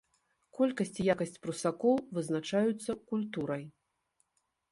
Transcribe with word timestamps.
Колькасць 0.59 0.93
і 1.01 1.03
якасць 1.15 1.35
прусакоў 1.43 2.01
вызначаюцца 2.17 2.91
культурай. 3.13 3.63